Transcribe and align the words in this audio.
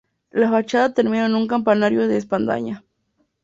La 0.31 0.49
fachada 0.49 0.95
termina 0.95 1.27
en 1.27 1.35
un 1.35 1.45
campanario 1.47 2.07
de 2.07 2.17
espadaña. 2.17 2.83